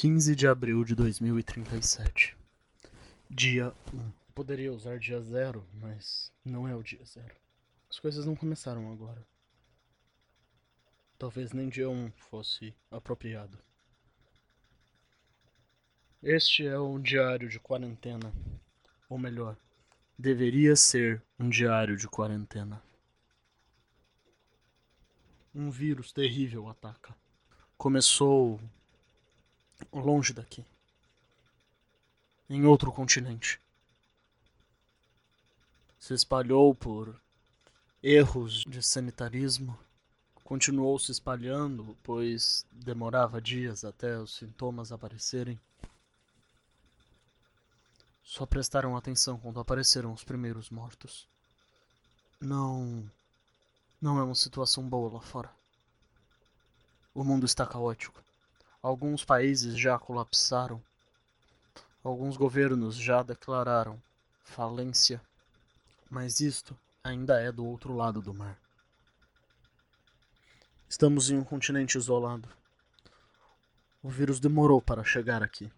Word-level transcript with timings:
15 0.00 0.34
de 0.34 0.48
abril 0.48 0.82
de 0.82 0.94
2037. 0.94 2.34
Dia 3.28 3.74
1. 3.92 4.10
Poderia 4.34 4.72
usar 4.72 4.98
dia 4.98 5.20
0, 5.20 5.62
mas 5.74 6.32
não 6.42 6.66
é 6.66 6.74
o 6.74 6.82
dia 6.82 7.04
0. 7.04 7.28
As 7.90 7.98
coisas 7.98 8.24
não 8.24 8.34
começaram 8.34 8.90
agora. 8.90 9.22
Talvez 11.18 11.52
nem 11.52 11.68
dia 11.68 11.90
1 11.90 12.12
fosse 12.12 12.74
apropriado. 12.90 13.58
Este 16.22 16.66
é 16.66 16.80
um 16.80 16.98
diário 16.98 17.50
de 17.50 17.60
quarentena. 17.60 18.32
Ou 19.06 19.18
melhor, 19.18 19.54
deveria 20.18 20.76
ser 20.76 21.22
um 21.38 21.50
diário 21.50 21.98
de 21.98 22.08
quarentena. 22.08 22.82
Um 25.54 25.70
vírus 25.70 26.10
terrível 26.10 26.70
ataca. 26.70 27.14
Começou 27.76 28.58
longe 29.92 30.32
daqui, 30.32 30.64
em 32.48 32.64
outro 32.64 32.92
continente. 32.92 33.60
Se 35.98 36.14
espalhou 36.14 36.74
por 36.74 37.14
erros 38.02 38.64
de 38.66 38.82
sanitarismo, 38.82 39.78
continuou 40.42 40.98
se 40.98 41.12
espalhando, 41.12 41.96
pois 42.02 42.64
demorava 42.72 43.40
dias 43.40 43.84
até 43.84 44.18
os 44.18 44.34
sintomas 44.34 44.90
aparecerem. 44.90 45.60
Só 48.24 48.46
prestaram 48.46 48.96
atenção 48.96 49.38
quando 49.38 49.60
apareceram 49.60 50.12
os 50.12 50.24
primeiros 50.24 50.70
mortos. 50.70 51.28
Não. 52.40 53.04
Não 54.00 54.18
é 54.18 54.22
uma 54.22 54.34
situação 54.34 54.88
boa 54.88 55.12
lá 55.12 55.20
fora. 55.20 55.50
O 57.14 57.22
mundo 57.22 57.44
está 57.44 57.66
caótico. 57.66 58.22
Alguns 58.82 59.22
países 59.22 59.78
já 59.78 59.98
colapsaram. 59.98 60.82
Alguns 62.02 62.38
governos 62.38 62.96
já 62.96 63.22
declararam 63.22 64.02
falência. 64.42 65.20
Mas 66.10 66.40
isto 66.40 66.74
ainda 67.04 67.38
é 67.38 67.52
do 67.52 67.64
outro 67.66 67.94
lado 67.94 68.22
do 68.22 68.32
mar. 68.32 68.58
Estamos 70.88 71.30
em 71.30 71.36
um 71.36 71.44
continente 71.44 71.98
isolado. 71.98 72.48
O 74.02 74.08
vírus 74.08 74.40
demorou 74.40 74.80
para 74.80 75.04
chegar 75.04 75.42
aqui. 75.42 75.70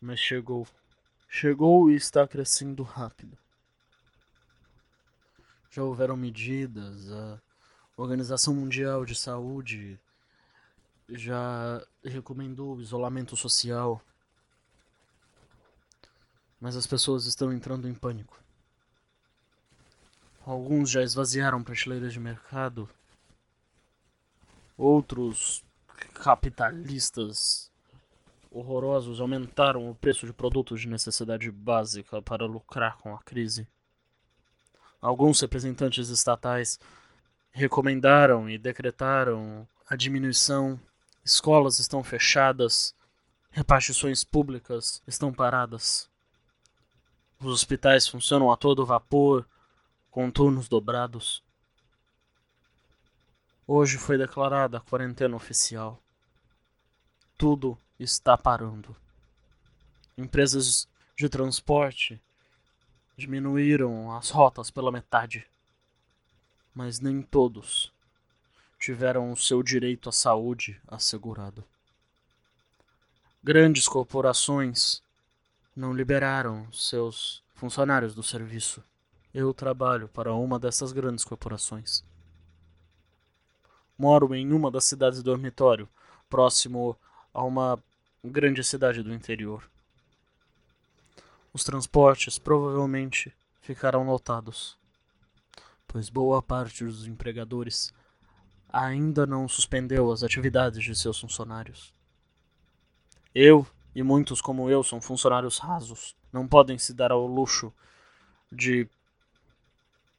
Mas 0.00 0.18
chegou. 0.18 0.66
Chegou 1.28 1.88
e 1.90 1.94
está 1.94 2.26
crescendo 2.26 2.82
rápido. 2.82 3.38
Já 5.70 5.84
houveram 5.84 6.16
medidas, 6.16 7.08
a 7.12 7.40
Organização 7.96 8.52
Mundial 8.52 9.04
de 9.04 9.14
Saúde 9.14 9.98
já 11.08 11.82
recomendou 12.04 12.80
isolamento 12.80 13.36
social, 13.36 14.02
mas 16.60 16.76
as 16.76 16.86
pessoas 16.86 17.26
estão 17.26 17.52
entrando 17.52 17.88
em 17.88 17.94
pânico. 17.94 18.38
Alguns 20.44 20.90
já 20.90 21.02
esvaziaram 21.02 21.62
prateleiras 21.62 22.12
de 22.12 22.20
mercado, 22.20 22.88
outros 24.76 25.64
capitalistas 26.14 27.70
horrorosos 28.50 29.20
aumentaram 29.20 29.90
o 29.90 29.94
preço 29.94 30.26
de 30.26 30.32
produtos 30.32 30.80
de 30.80 30.88
necessidade 30.88 31.50
básica 31.50 32.22
para 32.22 32.46
lucrar 32.46 32.96
com 32.98 33.14
a 33.14 33.18
crise. 33.18 33.68
Alguns 35.00 35.40
representantes 35.40 36.08
estatais 36.08 36.78
recomendaram 37.50 38.48
e 38.48 38.58
decretaram 38.58 39.68
a 39.88 39.96
diminuição 39.96 40.80
Escolas 41.28 41.78
estão 41.78 42.02
fechadas, 42.02 42.94
repartições 43.50 44.24
públicas 44.24 45.02
estão 45.06 45.30
paradas. 45.30 46.08
Os 47.38 47.48
hospitais 47.48 48.08
funcionam 48.08 48.50
a 48.50 48.56
todo 48.56 48.86
vapor, 48.86 49.46
com 50.10 50.30
turnos 50.30 50.70
dobrados. 50.70 51.44
Hoje 53.66 53.98
foi 53.98 54.16
declarada 54.16 54.78
a 54.78 54.80
quarentena 54.80 55.36
oficial. 55.36 56.02
Tudo 57.36 57.76
está 58.00 58.38
parando. 58.38 58.96
Empresas 60.16 60.88
de 61.14 61.28
transporte 61.28 62.18
diminuíram 63.18 64.16
as 64.16 64.30
rotas 64.30 64.70
pela 64.70 64.90
metade, 64.90 65.46
mas 66.74 67.00
nem 67.00 67.20
todos 67.20 67.92
tiveram 68.78 69.32
o 69.32 69.36
seu 69.36 69.62
direito 69.62 70.08
à 70.08 70.12
saúde 70.12 70.80
assegurado. 70.86 71.64
Grandes 73.42 73.88
corporações 73.88 75.02
não 75.74 75.92
liberaram 75.92 76.70
seus 76.72 77.42
funcionários 77.54 78.14
do 78.14 78.22
serviço. 78.22 78.82
Eu 79.34 79.52
trabalho 79.52 80.08
para 80.08 80.34
uma 80.34 80.58
dessas 80.58 80.92
grandes 80.92 81.24
corporações. 81.24 82.04
Moro 83.96 84.34
em 84.34 84.52
uma 84.52 84.70
das 84.70 84.84
cidades 84.84 85.22
dormitório, 85.22 85.88
próximo 86.28 86.96
a 87.34 87.42
uma 87.42 87.78
grande 88.24 88.62
cidade 88.62 89.02
do 89.02 89.12
interior. 89.12 89.68
Os 91.52 91.64
transportes 91.64 92.38
provavelmente 92.38 93.34
ficarão 93.60 94.06
lotados, 94.06 94.76
pois 95.86 96.08
boa 96.08 96.42
parte 96.42 96.84
dos 96.84 97.06
empregadores 97.06 97.92
ainda 98.68 99.26
não 99.26 99.48
suspendeu 99.48 100.12
as 100.12 100.22
atividades 100.22 100.82
de 100.82 100.94
seus 100.94 101.18
funcionários. 101.18 101.94
Eu 103.34 103.66
e 103.94 104.02
muitos 104.02 104.40
como 104.40 104.68
eu 104.70 104.82
são 104.82 105.00
funcionários 105.00 105.58
rasos, 105.58 106.14
não 106.32 106.46
podem 106.46 106.78
se 106.78 106.92
dar 106.94 107.10
ao 107.10 107.26
luxo 107.26 107.72
de 108.52 108.88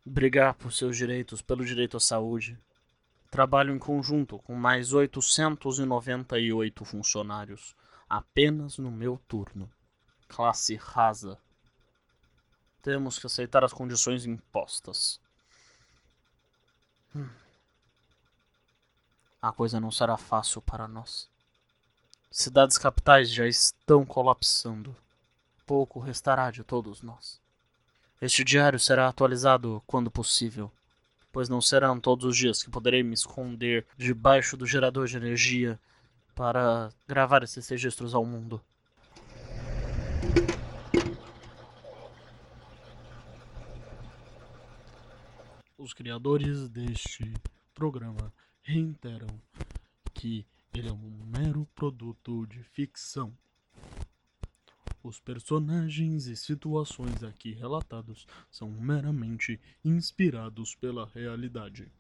brigar 0.06 0.54
por 0.56 0.74
seus 0.74 0.98
direitos, 0.98 1.42
pelo 1.42 1.64
direito 1.64 1.96
à 1.98 2.00
saúde. 2.00 2.58
Trabalho 3.30 3.74
em 3.74 3.80
conjunto 3.80 4.40
com 4.40 4.56
mais 4.56 4.92
898 4.92 6.84
funcionários, 6.84 7.76
apenas 8.10 8.78
no 8.80 8.90
meu 8.92 9.22
turno. 9.28 9.72
Classe 10.28 10.76
rasa. 10.76 11.38
Temos 12.82 13.20
que 13.20 13.28
aceitar 13.28 13.64
as 13.64 13.74
condições 13.74 14.26
impostas. 14.26 15.22
Hum 17.16 17.30
a 19.42 19.52
coisa 19.52 19.80
não 19.80 19.92
será 19.92 20.18
fácil 20.18 20.62
para 20.62 20.88
nós. 20.88 21.30
Cidades 22.30 22.78
capitais 22.78 23.32
já 23.32 23.48
estão 23.48 24.06
colapsando. 24.06 24.96
Pouco 25.66 26.00
restará 26.00 26.52
de 26.52 26.64
todos 26.64 27.02
nós. 27.02 27.40
Este 28.22 28.44
diário 28.44 28.80
será 28.80 29.08
atualizado 29.08 29.82
quando 29.88 30.12
possível, 30.12 30.70
pois 31.32 31.48
não 31.48 31.62
serão 31.62 32.00
todos 32.00 32.26
os 32.26 32.36
dias 32.36 32.62
que 32.62 32.70
poderei 32.70 33.02
me 33.02 33.14
esconder 33.14 33.88
debaixo 33.98 34.58
do 34.58 34.66
gerador 34.66 35.08
de 35.08 35.16
energia 35.16 35.80
para 36.36 36.90
gravar 37.08 37.44
esses 37.44 37.68
registros 37.70 38.14
ao 38.14 38.26
mundo. 38.26 38.62
Os 45.78 45.94
criadores 45.94 46.68
deste 46.68 47.34
programa 47.74 48.34
reiteram 48.70 49.42
que 50.14 50.46
ele 50.76 50.90
é 50.90 50.92
um 50.92 51.26
mero 51.26 51.68
produto 51.74 52.46
de 52.46 52.62
ficção. 52.62 53.36
Os 55.02 55.20
personagens 55.20 56.28
e 56.28 56.36
situações 56.36 57.24
aqui 57.24 57.52
relatados 57.52 58.28
são 58.52 58.70
meramente 58.70 59.60
inspirados 59.84 60.76
pela 60.76 61.08
realidade 61.08 61.92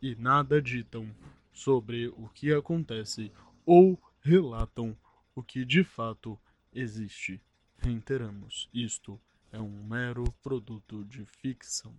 e 0.00 0.14
nada 0.14 0.62
ditam 0.62 1.14
sobre 1.52 2.08
o 2.08 2.26
que 2.32 2.54
acontece 2.54 3.30
ou 3.66 4.00
relatam 4.22 4.96
o 5.34 5.42
que 5.42 5.62
de 5.62 5.84
fato 5.84 6.38
existe. 6.72 7.38
Reiteramos, 7.76 8.70
isto 8.72 9.20
é 9.52 9.60
um 9.60 9.84
mero 9.84 10.24
produto 10.42 11.04
de 11.04 11.26
ficção. 11.26 11.94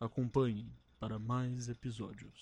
Acompanhem 0.00 0.68
para 0.98 1.18
mais 1.18 1.68
episódios. 1.68 2.32